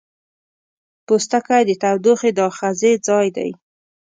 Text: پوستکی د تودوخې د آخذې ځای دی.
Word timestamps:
پوستکی 1.05 1.61
د 1.67 1.71
تودوخې 1.81 2.29
د 2.33 2.39
آخذې 2.49 2.91
ځای 3.07 3.27
دی. 3.37 3.49